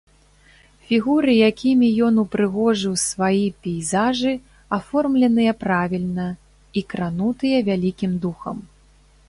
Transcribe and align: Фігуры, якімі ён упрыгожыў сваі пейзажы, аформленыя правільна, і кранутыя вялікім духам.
Фігуры, 0.85 1.33
якімі 1.49 1.89
ён 2.05 2.15
упрыгожыў 2.23 2.93
сваі 3.03 3.45
пейзажы, 3.65 4.33
аформленыя 4.79 5.51
правільна, 5.65 6.27
і 6.81 6.87
кранутыя 6.95 7.57
вялікім 7.69 8.11
духам. 8.25 8.57